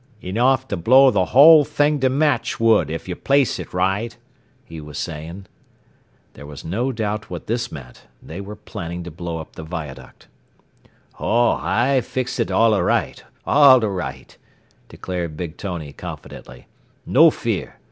[0.23, 4.17] "...enough to blow the whole thing to matchwood, if you place it right,"
[4.65, 5.45] he was saying.
[6.33, 8.07] There was no doubt what this meant.
[8.19, 10.25] They were planning to blow up the viaduct.
[11.19, 14.35] "Oh, I fixa it alla right, alla right,"
[14.89, 16.65] declared Big Tony confidently.
[17.05, 17.75] "No fear.